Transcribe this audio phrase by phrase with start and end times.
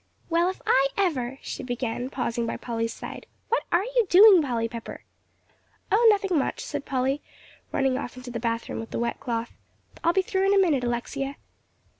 [0.31, 3.27] "Well, if I ever," she began, pausing by Polly's side.
[3.49, 5.03] "What are you doing, Polly Pepper?"
[5.91, 7.21] "Oh, nothing much," said Polly,
[7.71, 9.51] running off into the bath room with the wet cloth;
[10.03, 11.35] "I'll be through in a minute, Alexia."